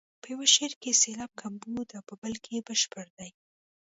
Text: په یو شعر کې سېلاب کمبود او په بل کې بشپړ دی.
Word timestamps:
په 0.21 0.27
یو 0.33 0.41
شعر 0.53 0.71
کې 0.81 0.99
سېلاب 1.01 1.31
کمبود 1.41 1.87
او 1.97 2.01
په 2.09 2.15
بل 2.21 2.33
کې 2.43 2.65
بشپړ 2.67 3.05
دی. 3.17 3.29